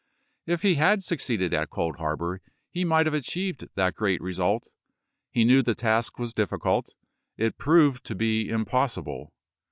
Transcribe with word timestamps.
If 0.47 0.63
he 0.63 0.73
had 0.81 1.03
succeeded 1.03 1.53
at 1.53 1.69
Cold 1.69 1.97
Harbor 1.97 2.41
he 2.71 2.83
might 2.83 3.05
have 3.05 3.13
achieved 3.13 3.69
that 3.75 3.93
great 3.93 4.19
result. 4.19 4.71
He 5.29 5.45
knew 5.45 5.61
the 5.61 5.75
task 5.75 6.17
was 6.17 6.33
difficult— 6.33 6.95
it 7.37 7.59
proved 7.59 8.03
to 8.05 8.15
be 8.15 8.49
impossible. 8.49 9.31